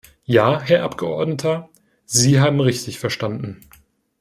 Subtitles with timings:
[0.25, 1.69] Ja, Herr Abgeordneter,
[2.05, 3.61] Sie haben richtig verstanden.